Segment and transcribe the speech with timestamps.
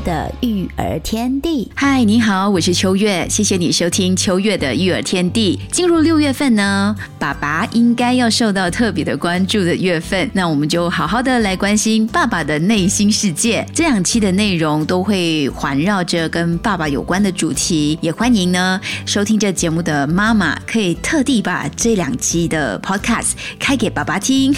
[0.00, 5.58] 的育儿天地，嗨，你好，我是秋月，谢谢你收听秋月的育儿天地。
[5.72, 13.66] 进入六月份呢，爸爸应该要受到特别的关注的月份，那我们就好好的来关心爸爸的内心世界。
[13.74, 24.54] 这两期的内容都会环绕着跟爸爸有关的主题，也欢迎呢收听这节目的妈妈可以特地把这两期的 podcast 开给爸爸听。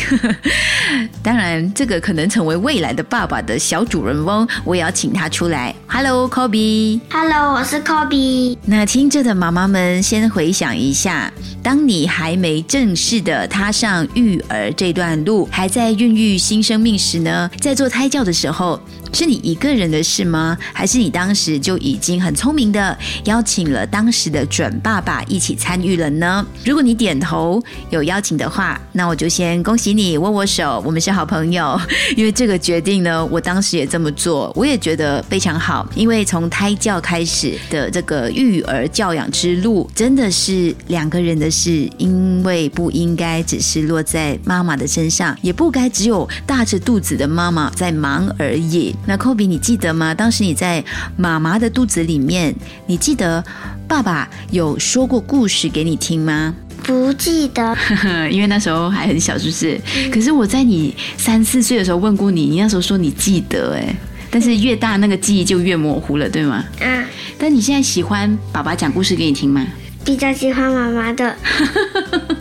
[1.23, 4.89] 当然，这个可能成为未来的爸爸的小主人翁，我也要。
[4.99, 5.75] 请他出来。
[5.87, 7.01] Hello，Kobe。
[7.11, 8.57] Hello，我是 Kobe。
[8.65, 11.33] 那听着的妈妈们，先回想一下，
[11.63, 18.81] 当你还没正式的踏上育儿这段路，还在孕育新生命时呢，在做胎教的时候。
[19.11, 20.57] 是你一个人的事吗？
[20.75, 26.47] 还是你当时就已经很聪明的邀请了当时的准爸爸一起参与了呢？
[26.63, 31.81] 如果你点头有邀请的话，那我就先恭喜你，握握手，我们是好朋友。
[32.17, 35.89] 因为这个决定呢，我当时也这么做，我也觉得非常好。
[35.95, 48.95] 因为从胎教开始的这个育儿教养之路，真的是两个人的事，因为不应该只是落在妈妈的身上，也不该只有大着肚子的妈妈在忙而已。
[49.07, 50.15] 那科比，你记得吗？
[50.15, 50.85] 当时你在
[51.17, 52.55] 妈妈的肚子里面，
[52.87, 53.43] 你记得
[53.87, 56.55] 爸爸有说过故事给你听吗？
[56.85, 57.77] 不记得，
[58.31, 59.79] 因为那时候还很小，是不是？
[60.11, 63.95] 可是我在你三四岁的时候问过你，你那时候说你记得，哎，
[64.31, 66.65] 但是越大那个记忆就越模糊了，对吗？
[66.81, 67.05] 嗯。
[67.39, 69.67] 但你现在喜欢爸爸讲故事给你听吗？
[70.05, 71.37] 比较喜欢妈妈的。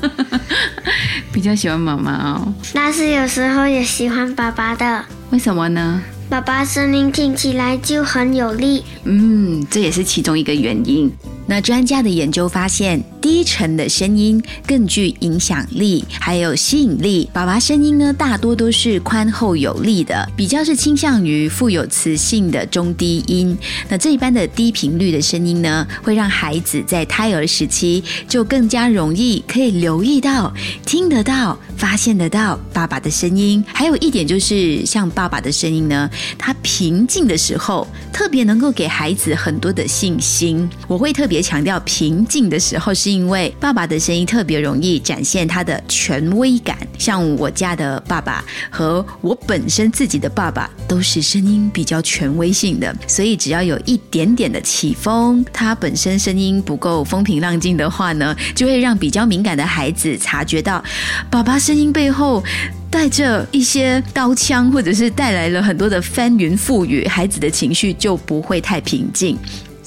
[1.31, 2.53] 比较喜欢妈妈哦。
[2.73, 5.05] 但是有时候也喜欢爸爸的。
[5.31, 6.01] 为什么呢？
[6.29, 8.83] 爸爸声音听起来就很有力。
[9.03, 11.11] 嗯，这也是其中一个原因。
[11.49, 17.29] 那专家的研究发现，低沉的声音更具影响力，还有吸引力。
[17.31, 23.57] 爸爸声音呢，大多都是宽厚有力的，比较是倾向于富有磁性的中低音。
[23.87, 30.53] 那这一般的低频率的声音呢，会让孩子在胎儿时期就更加容易可以留意到、
[30.85, 33.63] 听得到、发现得到爸爸的声音。
[33.67, 40.69] 还有一点就是，像爸爸的声音呢，他平静的时候，特别能够给孩子很多的信心。
[40.89, 41.36] 我会特别。
[41.41, 46.77] 强调平静的时候，是因为爸爸的声音特别容易展现他的权威感。
[46.97, 60.83] 像我家的爸爸和我本身自己的爸爸都是声音比较权威性的，所以只要有一点点的起风，他本身声音不够风平浪静的话呢，就会让比较敏感的孩子察觉到
[61.29, 62.43] 爸爸声音背后
[62.89, 69.37] 带着一些刀枪，或者是带来了很多的翻云覆雨，孩子的情绪就不会太平静。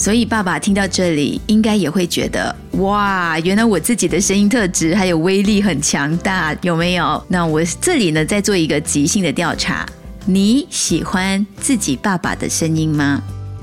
[0.00, 7.22] 所以爸爸听到这里，应该也会觉得哇，原来我自己的声音特质还有威力很强大，有没有？
[7.28, 9.87] 那我这里呢，再做一个即兴的调查，
[10.25, 13.22] 你喜欢自己爸爸的声音吗？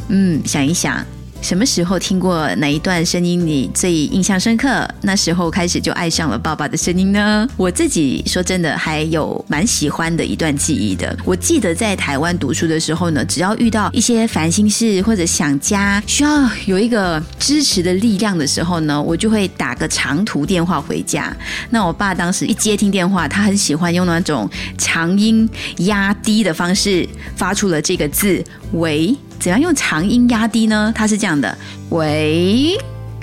[0.09, 1.03] 嗯，想一想。
[1.41, 4.85] 什么时候听过哪一段声音你最印象深刻？
[5.01, 7.47] 那时候开始就爱上了爸爸的声音呢？
[7.55, 11.17] 我自己说真的还有蛮喜欢的一段记忆的。
[11.23, 21.33] 我记得在台湾读书的时候呢，只要遇到一些烦心事或者想家，需要有一个支持的力量的时候呢，我就会打个长途电话回家。
[21.69, 28.43] 那我爸当时一接听电话，他很喜欢用那种长音压低的方式发出了这个字
[28.73, 29.15] “喂”。
[29.39, 30.91] 怎样用长音压低呢？
[30.95, 31.57] 它是这样的，
[31.89, 32.77] 喂。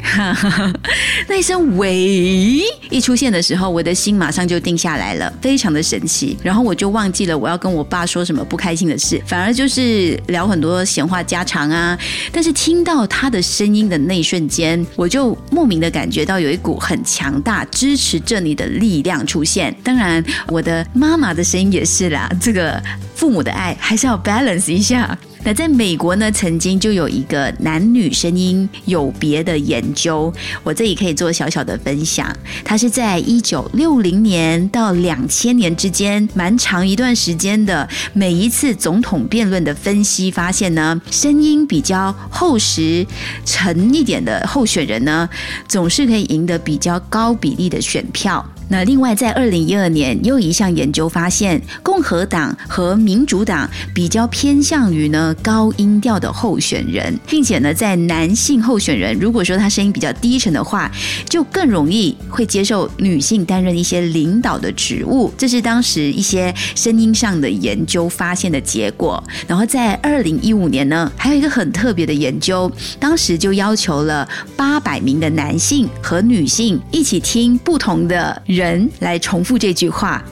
[1.27, 6.37] 那一声“喂”一出现的时候，我的心马上就定下来了，非常的神奇。
[6.43, 11.99] 然后我就忘记了我要跟我爸说什么不开心的事，反而就是聊很多闲话家常啊。
[12.31, 19.75] 但是听到他的声音的那一瞬间，我就莫名的感觉到有一股很强大支持着你的力量出现。
[19.83, 22.31] 当然，我的妈妈的声音也是啦。
[22.39, 22.81] 这个
[23.15, 25.19] 父母的爱还是要 balance 一下。
[25.45, 30.33] 那在美国呢，曾经就有一个男女声音有别的研究，
[30.63, 32.35] 我这里可以做小小的分享。
[32.65, 43.07] 它是在一九六零年到两千年之间，蛮长一段时间的每一次总统辩论的分析，发现呢，声音比较厚实、
[43.45, 45.29] 沉一点的候选人呢，
[45.69, 48.45] 总是可以赢得比较高比例的选票。
[48.69, 60.91] 那另外，在二零一二年，又一项研究发现，共和党和民主党比较偏向于呢高音调的候选人，并且呢，在男性候选人，如果说他声音比较低沉的话，
[61.29, 65.33] 就更容易会接受女性担任一些领导的职务。
[65.37, 69.23] 这是当时一些声音上的研究发现的结果。
[69.47, 80.25] 然后在二零一五年呢，还有一个很特别的研究，当时就要求了八百名的男性和女性一起听不同的人来重复这句话。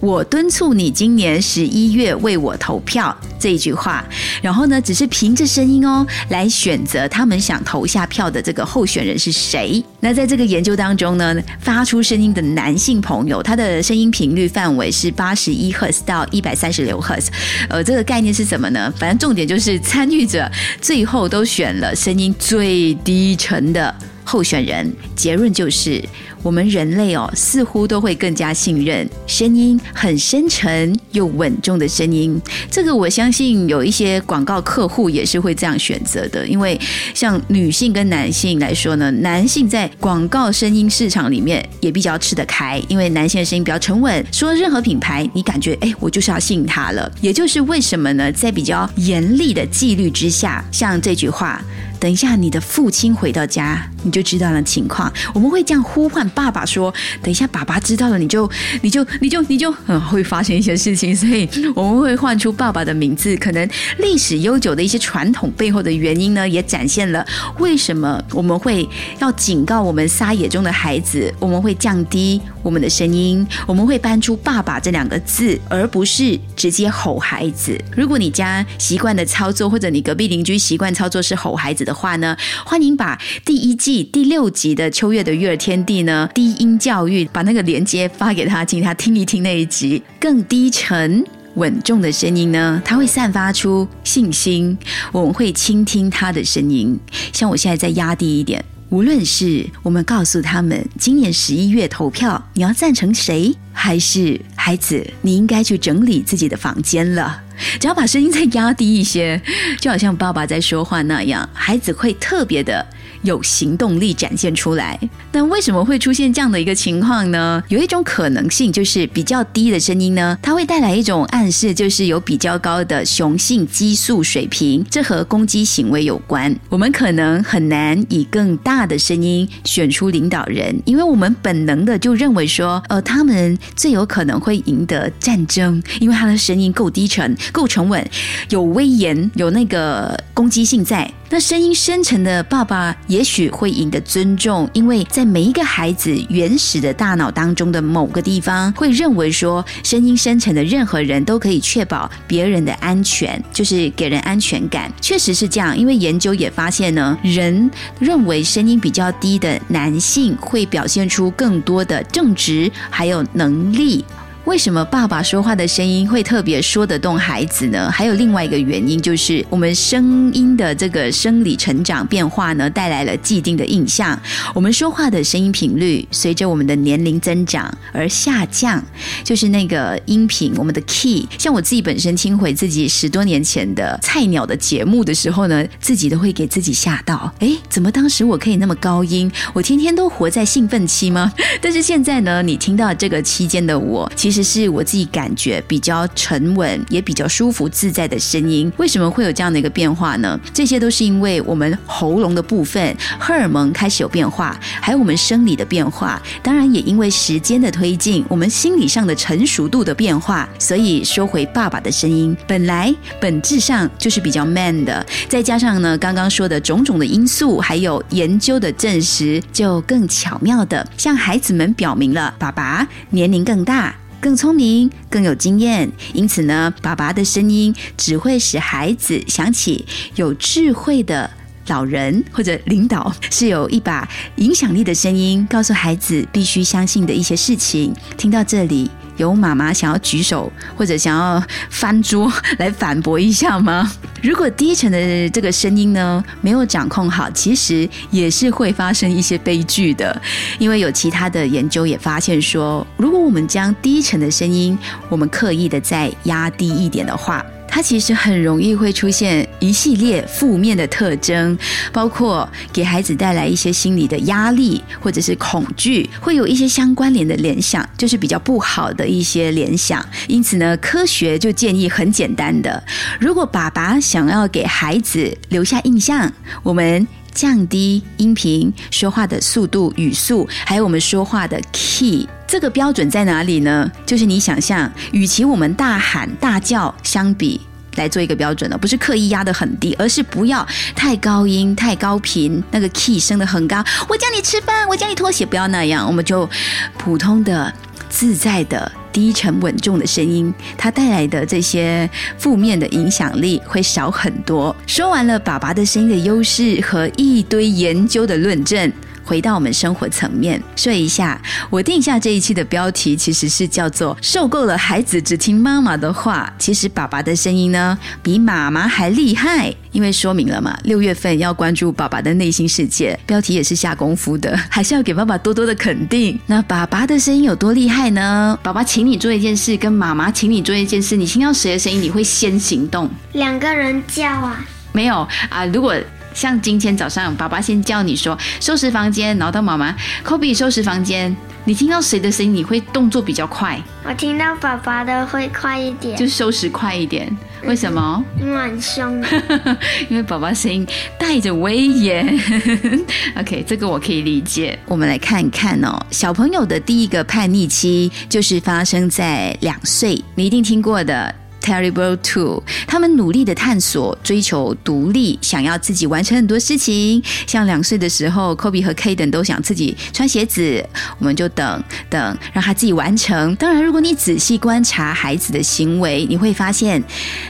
[0.00, 4.04] 我敦促你今年十一月为我投票这一句话，
[4.42, 9.82] 然后呢，只是凭着声音哦来选择他们想投下票的这个候选人是谁。
[10.04, 17.30] 那在这个研究当中呢，发出声音的男性朋友，他的声音频率范围是八十一赫兹到一百三十六赫兹。
[17.70, 18.92] 呃，这个概念是什么呢？
[18.98, 20.46] 反正重点就是参与者
[20.78, 24.92] 最后都选了声音最低沉的候选人。
[25.16, 26.04] 结论就是。
[26.44, 32.38] 我们人类哦，似乎都会更加信任声音很深沉又稳重的声音。
[32.70, 36.78] 这个我相信有一些广告客户也是会这样选择的，因为
[37.14, 47.10] 像女性跟男性来说呢，男性在广告声音市场里面也比较吃得开，因为男性的声音比较沉稳，说任何品牌你感觉哎，我就是要信他了。
[47.20, 51.62] 也就是为什么呢，在比较严厉的纪律之下，像这句话。
[52.04, 55.10] 等一下，你的父亲回到家，你就知道了情况。
[55.32, 56.92] 我们会这样呼唤爸爸说
[57.24, 58.46] ：“等一下，爸爸知道了，你就
[58.82, 63.34] 你就你就你就嗯，会发生一些事情。”所以我们会唤出爸爸的名字。
[63.38, 63.66] 可能
[64.00, 67.26] 历史悠久的一些传统背后的原因呢，也展现了
[67.58, 68.86] 为什么我们会
[69.18, 77.82] 要警告我们撒野中的孩子，我们会降低我们的声音，我们会搬出“爸爸”这两个字，而不是直接吼孩子。
[77.96, 81.93] 如果你家习惯的操作，或者你隔壁邻居习惯操作是吼孩子的。
[81.94, 82.36] 话呢？
[82.64, 91.24] 欢迎把第一季第六集的秋月的育儿天地呢低音教育，把那个连接发给他，请他听一听那一集更低沉
[91.54, 94.76] 稳重的声音呢，他会散发出信心。
[95.12, 96.98] 我们会倾听他的声音，
[97.32, 98.64] 像我现在再压低一点。
[98.90, 107.40] 无论是我们告诉他们今年十一月投票，你要赞成谁，还是孩子，你应该去整理自己的房间了。
[107.80, 109.40] 只要把声音再压低一些，
[109.80, 112.86] 就好像爸爸在说话那样，孩子会特别的。
[113.24, 114.98] 有行动力展现出来，
[115.32, 117.62] 那为什么会出现这样的一个情况呢？
[117.68, 126.54] 有一种可能性就是比较低的声音呢，它会带来一种暗示，就是有比较高的雄性激素水平，这和攻击行为有关。
[126.68, 138.06] 我们可能很难以更大的声音选出领导人，因为我们本能的就认为说，呃，他们最有可能会赢得战争，因为他的声音够低沉、够沉稳、
[138.50, 141.10] 有威严、有那个攻击性在。
[141.30, 154.92] 那声音深沉的爸爸也许会赢得尊重，因为在每一个孩子原始的大脑当中的某个地方，会认为说声音深沉的任何人都可以确保别人的安全，就是给人安全感。
[155.00, 157.70] 确实是这样，因为研究也发现呢，人
[158.00, 164.04] 认为声音比较低的男性会表现出更多的正直还有能力。
[164.44, 167.90] 为什么爸爸说话的声音会特别说得动孩子呢？
[167.90, 174.16] 还有另外一个原因，就是我们声音的这个生理成长变化呢，带来了既定的印象。
[174.54, 178.84] 我们说话的声音频率随着我们的年龄增长而下降，
[179.24, 181.26] 就是那个音频，我们的 key。
[181.38, 187.32] 像我自己本身听回自己十多年前的菜鸟的节目的时候呢，自己都会给自己吓到。
[187.38, 189.32] 哎，怎么当时我可以那么高音？
[189.54, 191.32] 我天天都活在兴奋期吗？
[191.62, 194.33] 但是现在呢，你听到这个期间的我，其实。
[194.34, 198.72] 其实是我自己感觉比较沉稳，也比较舒服自在的声音。
[198.78, 200.36] 为什么会有这样的一个变化呢？
[200.52, 206.20] 这些都是因为我们喉咙的部分荷尔蒙开始有变化，还有我们生理的变化。
[206.42, 210.48] 当然，也因为时间的推进，我们心理上的成熟度的变化。
[210.58, 223.94] 所以说回爸爸的声音，本来本质上就是比较 man 的，再加上呢刚刚说的种种的因素，还有研究的证实，就更巧妙的向孩子们表明了，爸爸年龄更大。
[224.24, 231.30] 更聪明，更有经验，因此呢，爸爸的声音只会使孩子想起有智慧的
[231.66, 237.94] 老人或者领导，是有一把影响力的声音，告诉孩子必须相信的一些事情。
[238.16, 238.90] 听到这里。
[239.16, 243.90] 有妈妈想要举手或者想要翻桌来反驳一下吗？
[244.22, 250.20] 如果低沉的这个声音呢没有掌控好，其实也是会发生一些悲剧的。
[250.58, 254.78] 因为有其他的研究也发现说，如果我们将低沉的声音
[255.08, 257.44] 我们刻意的再压低一点的话。
[257.74, 261.58] 它其实很容易会出现一系列负面的特征，
[261.92, 270.06] 包括给孩子带来一些心理的压力或者是恐惧，会有一些相关联的联想，就是比较不好的一些联想。
[270.28, 272.80] 因此呢，科学就建议很简单的，
[273.18, 277.04] 如果爸爸想要给孩子留下印象，我们。
[277.34, 283.90] 降低音频说话的速度、语速，还有我们说话的 key，这个标准在哪里呢？
[284.06, 287.60] 就是你想象，与其我们大喊大叫相比，
[287.96, 293.84] 来做一个标准的，不是刻意压得很低，而是不要太高音、太高频，那个 key 升得很高。
[294.08, 296.48] 我叫你吃饭，我叫你脱鞋，不要那样，我们就
[296.96, 297.72] 普通的、
[298.08, 298.90] 自在的。
[299.14, 304.74] 低沉稳重的声音，它带来的这些负面的影响力会少很多。
[304.88, 308.92] 说完了爸爸的声音的优势和一堆研究的论证。
[309.24, 311.40] 回到我们生活层面说一下，
[311.70, 316.52] 我定下这一期的标题其实是叫做“受够了孩子只听妈妈的话”。
[316.58, 326.38] 其实爸爸的声音呢，比妈妈还厉害，因为说明了嘛，六月份要关注爸爸的内心世界，标题也是下功夫的， 还是要给爸爸多多的肯定。
[326.46, 328.58] 那爸爸的声音有多厉害呢？
[328.62, 333.08] 爸爸请你做一件事，跟妈妈请你做一件事，你听到谁的声音，你会先行动？
[333.32, 334.64] 两个人叫啊？
[334.92, 335.94] 没有啊，如果。
[336.34, 341.34] 像今天早上，爸爸先叫你说收拾房间，然后到妈妈科比收拾房间。
[341.66, 343.80] 你听到谁的声音，你会动作比较快？
[344.04, 347.34] 我听到爸爸的会快一点，就收拾快一点。
[347.64, 348.22] 为什么？
[348.38, 349.24] 因为很凶。
[350.10, 350.86] 因为爸爸声音
[351.18, 352.38] 带着威严。
[353.40, 354.78] OK，这个我可以理解。
[354.84, 361.34] 我们来看看哦，小朋友的第一个叛逆期就是发生在两岁，你一定听过的。
[361.64, 367.22] Terrible Two，他们努力的探索、追求独立，想要自己完成很多事情。
[367.46, 370.86] 像两岁的时候，Kobe 和 Kaden 都想自己穿鞋子，
[371.18, 373.56] 我们就等等，让他自己完成。
[373.56, 377.02] 当然，如果你仔细观察孩子的行为，你会发现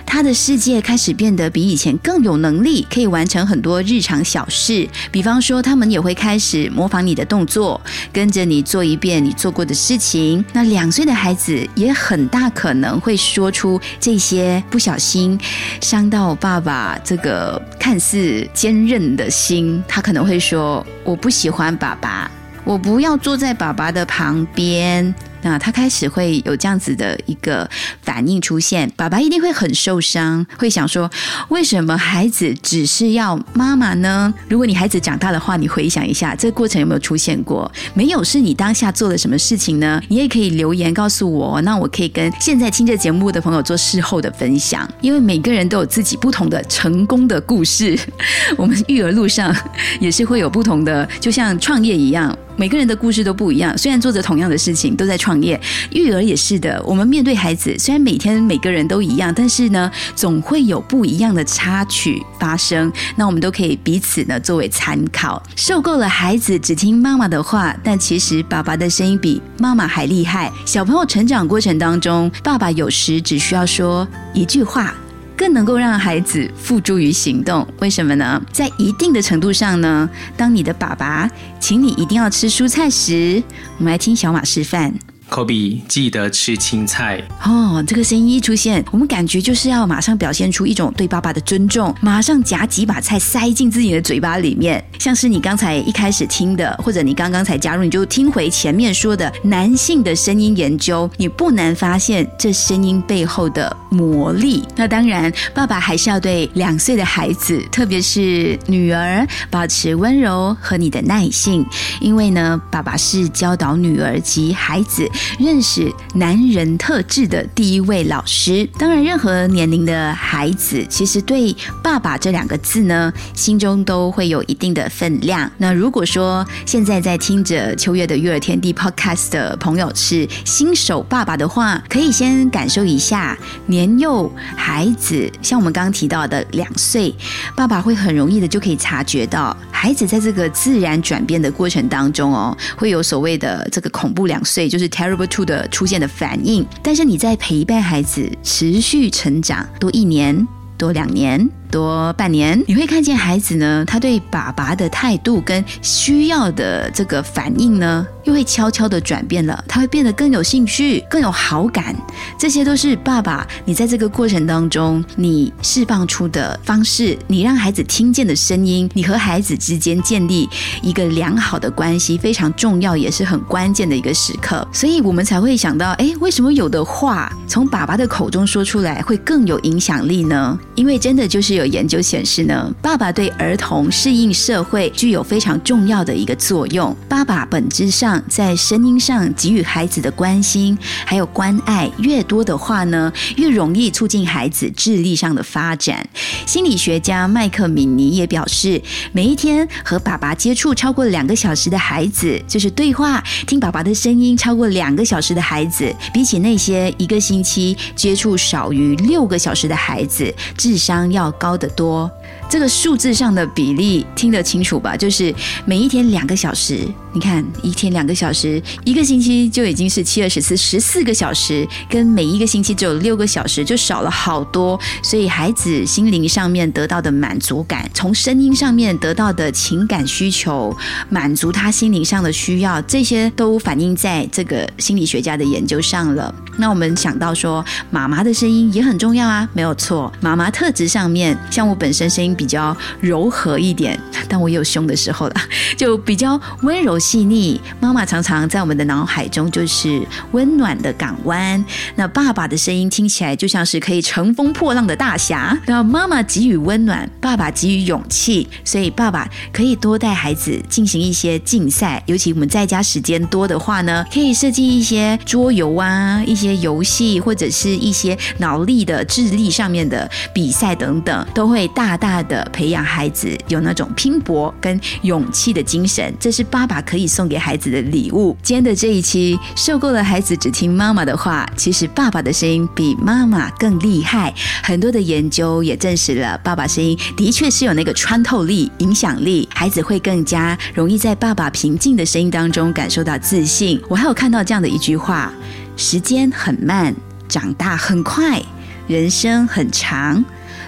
[0.06, 4.88] 他的世界开始变得比以前更有能力，可以完成很多日常小事。
[5.10, 7.80] 比方说，他们也会开始模仿你的动作，
[8.12, 10.44] 跟着你做一遍你做过的事情。
[10.52, 13.80] 那两岁的孩子也很大可能会说出。
[14.04, 15.40] 这些不小心
[15.80, 22.30] 伤到爸爸这个看似坚韧的心，他可能会说：“我不喜欢爸爸，
[22.64, 27.68] 我不要坐在爸爸的旁边。”那他开始会有这样子的一个
[28.02, 31.08] 反应出现，爸爸一定会很受伤，会想说：
[31.50, 34.32] 为什么孩子只是要妈妈呢？
[34.48, 37.70] 如果你孩子长大的话，你回想一下，这个过程有没有出现过？
[37.92, 40.02] 没有，是你当下做了什么事情呢？
[40.08, 47.98] 你也可以留言告诉我，那我可以跟现在听这节目的朋友做事后的分享，因为每个人都有自己不同的成功的故事。
[48.56, 49.54] 我们育儿路上
[50.00, 52.34] 也是会有不同的，就像创业一样。
[52.56, 56.80] 每个人的故事都不一样，虽然做着同样的事情，都在创业，育儿也是的。
[56.86, 62.92] 我们面对孩子，虽然每天每个人都一样，但是呢，总会有不一样的插曲发生。
[63.16, 65.42] 那我们都可以彼此呢作为参考。
[65.56, 70.52] 受够了孩子只听妈妈的话，但其实爸爸的声音比妈妈还厉害。
[70.64, 74.94] 小朋友成长过程当中，爸爸有时只需要说一句话。
[75.36, 78.40] 更能够让孩子付诸于行动，为什么呢？
[78.52, 83.42] 在一定的程度上呢，当你的爸爸请你一定要吃蔬菜时，
[83.78, 84.94] 我们来听小马示范。
[85.34, 87.82] 科比，记得吃青菜哦。
[87.84, 94.82] 这个声音一出现，我们感觉就是要马上表现出一种对爸爸的尊重，马上夹几把菜塞进自己的嘴巴里面。
[95.00, 104.62] 像是你刚才一开始听的，或者你刚刚才加入，你就听回前面说的男性的声音研究，你不难发现这声音背后的魔力。
[104.76, 111.66] 那当然，爸爸还是要对两岁的孩子，特别是女儿，保持温柔和你的耐性，
[112.00, 115.10] 因为呢，爸爸是教导女儿及孩子。
[115.38, 125.50] 认识男人特质的第一位老师，当然，任何年龄的孩子，其实对“爸爸”这两个字呢，心中都会有一定的分量。
[125.58, 137.14] 那如果说现在在听着秋月的育儿天地 Podcast 的朋友是新手爸爸的话，可以先感受一下年幼孩子，像我们刚刚提到的两岁，
[137.56, 150.44] 爸爸会很容易的就可以察觉到孩子在这个自然转变的过程当中哦，会有所谓的这个恐怖两岁，就是 Terrible Two 的出现的反应，但是你在陪伴孩子持续成长多一年、
[150.76, 159.64] 多两年、多半年，你会看见孩子呢，他对爸爸的态度跟需要的这个反应呢，又会悄悄的转变了。
[159.66, 161.92] 他会变得更有兴趣，更有好感。
[162.38, 170.48] 这些都是爸爸你在这个过程当中你释放出的方式，你让孩子听见的声音，你和孩子之间建立
[170.80, 174.64] 一个良好的关系，非常重要，也是很关键的一个时刻。
[174.72, 180.56] 所以我们才会想到，哎，为什么有的话从爸爸的口中说出来会更有影响力呢？
[180.76, 186.94] 因为真的就是有研究显示呢，爸爸对儿童适应社会具有非常重要的一个作用。
[187.08, 196.08] 爸爸本质上在声音上给予孩子的关心还有关爱越多的话呢，越容易促进孩子智力上的发展。
[196.46, 198.80] 心理学家麦克米尼也表示，
[199.12, 212.10] 每一天和爸爸接触超过两个小时的孩子，就是对话听爸爸的声音超过两个小时的孩子，比起那些一个星期接触少于六个小时的孩子，智商要高高的多。
[212.48, 214.96] 这个数字上的比例听得清楚吧？
[214.96, 215.34] 就是
[215.64, 224.78] 每一天两个小时，你看一天两个小时，一个星期就已经是七二十四十四个小时，跟每一个星期只有六个小时就少了好多。
[225.02, 230.76] 所以孩子心灵上面得到的满足感，从声音上面得到的情感需求，
[231.08, 236.32] 满足他心灵上的需要，这些都反映在这个心理学家的研究上了。
[236.56, 240.12] 那我们想到说，妈妈的声音也很重要啊，没有错。
[240.20, 243.98] 妈妈特质上面，像我本身声音比比较柔和一点，
[244.28, 245.34] 但我也有凶的时候了，
[245.78, 247.58] 就比较温柔细腻。
[247.80, 251.64] 妈妈常常在我们的脑海中就是温暖的港湾。
[251.94, 255.58] 那爸爸的声音听起来就像是可以乘风破浪的大侠。
[255.64, 276.12] 那妈妈给予温暖，爸爸给予勇气，所以爸爸可以多带孩子进行一些竞赛，尤其我们在家时间多的话呢，可以设计一些桌游啊，一些游戏或者是一些脑力的智力上面的比赛等等，都会大大的培养孩子有那种拼搏跟勇气的精神。
[276.18, 278.36] 这是爸爸可以送给孩子的礼物。
[278.42, 284.34] 今天的这一期受够了孩子只听妈妈的话，其实爸爸的声音比妈妈更厉害。
[284.62, 293.80] 很多的研究也证实了，爸爸声音的确是有那个穿透力、影响力，孩子会更加容易在爸爸平静的声音当中感受到自信。
[293.88, 295.32] 我还有看到这样的一句话。
[295.76, 296.94] 时间很慢，
[297.28, 298.40] 长大很快，
[298.86, 300.24] 人生很长，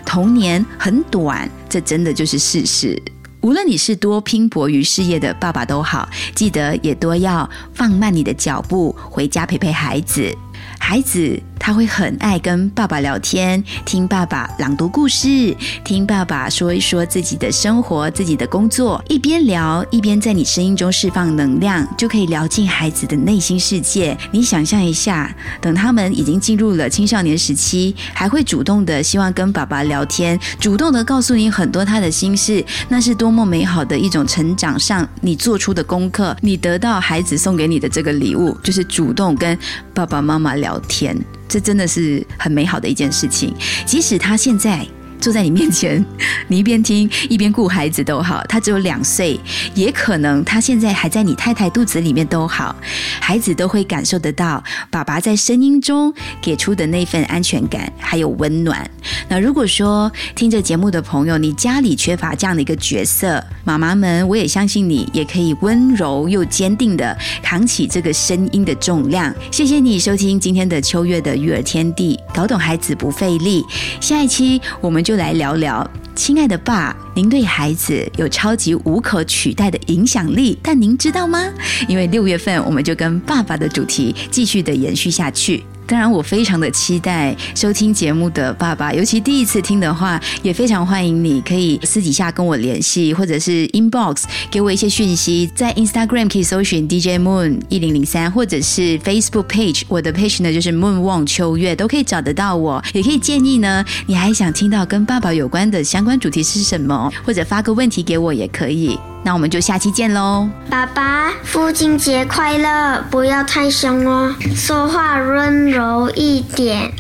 [0.07, 3.03] 童年很短，这真的就是事实。
[3.43, 10.35] 无论你是多拼搏于事业的爸爸都好，记得也多要放慢你的脚步，回家陪陪孩子。
[10.79, 24.17] 孩子他会很爱跟爸爸聊天，听爸爸朗读故事，听爸爸说一说自己的生活、自己的工作，一边聊一边在你声音中释放能量，就可以聊进孩子的内心世界。
[24.31, 36.37] 你想象一下，等他们已经进入了青少年时期，还会主动的希望跟爸爸聊天，主动的告诉你很多他的心事，那是多么美好的一种成长上你做出的功课。
[36.41, 39.59] 你得到孩子送给你的这个礼物，就是主动跟
[39.93, 40.81] 爸爸妈妈聊。
[40.89, 41.17] 天，
[41.49, 43.55] 这真的是很美好的一件事情。
[43.85, 44.87] 即使他现在
[45.21, 46.05] 坐在你面前，
[46.49, 48.43] 你一边听一边顾孩子都好。
[48.49, 49.39] 他只有两岁，
[49.75, 52.75] 也可能他现在还在你太太肚子里面都好，
[53.21, 58.89] 孩子都会感受得到爸爸在声音中给出的那份安全感还有温暖。
[59.29, 69.35] 那如果说听着节目的朋友，你家里缺乏这样的一个角色，妈妈们，我也相信你也可以温柔又坚定的扛起这个声音的重量。
[69.51, 73.65] 谢谢你收听今天的秋月的育儿天地，搞懂孩子不费力。
[74.01, 81.49] 下一期我们就来聊聊，亲爱的爸，您对孩子有超级无可取代的影响力，但您知道吗？
[81.87, 85.63] 因为六月份我们就跟爸爸的主题继续的延续下去。
[85.87, 102.83] 当然，我非常的期待收听节目的爸爸，尤其第一次听的话，也非常欢迎你可以私底下跟我联系，或者是 inbox 给我一些讯息，在 Instagram 可以搜寻 DJ Moon 一零零三，或者是 Facebook page，我的 page 呢就是 Moon 望秋月，都可以找得到我。
[102.93, 108.99] 也可以建议呢，你还想听到跟爸爸有关的相关主题是什么，或者发个问题给我也可以。
[109.27, 110.49] 那我们就下期见喽！
[110.71, 113.05] 爸爸，父亲节快乐！
[113.11, 116.93] 不要太凶哦，说话温柔一点。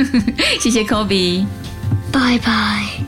[0.60, 1.46] 谢谢 Kobe，
[2.12, 2.99] 拜拜。